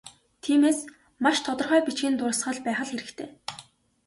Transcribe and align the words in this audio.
Тиймээс, 0.43 0.79
маш 1.23 1.37
тодорхой 1.45 1.81
бичгийн 1.85 2.15
дурсгал 2.17 2.57
байх 2.65 2.79
л 2.85 2.89
хэрэгтэй. 2.91 3.29